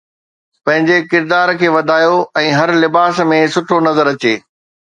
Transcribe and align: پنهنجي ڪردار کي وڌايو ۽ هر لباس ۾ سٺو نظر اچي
پنهنجي 0.65 0.95
ڪردار 1.11 1.51
کي 1.59 1.69
وڌايو 1.75 2.17
۽ 2.43 2.49
هر 2.61 2.75
لباس 2.85 3.23
۾ 3.35 3.39
سٺو 3.57 3.81
نظر 3.91 4.15
اچي 4.15 4.35